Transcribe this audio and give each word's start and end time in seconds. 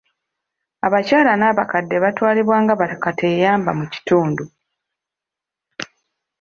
Abakyala 0.85 1.31
n'abakadde 1.37 1.95
batwalibwa 2.03 2.55
nga 2.63 2.73
bakateeyamba 2.81 3.71
mu 3.79 3.85
kitundu. 3.93 4.43